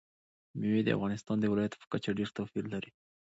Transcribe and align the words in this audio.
مېوې 0.59 0.81
د 0.83 0.89
افغانستان 0.97 1.37
د 1.39 1.45
ولایاتو 1.51 1.79
په 1.81 1.87
کچه 1.91 2.11
ډېر 2.19 2.29
توپیر 2.37 2.65
لري. 2.73 2.91